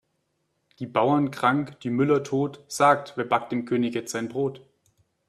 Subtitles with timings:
[0.79, 4.65] Die Bauern krank, die Müller tot, sagt wer backt dem König jetzt sein Brot?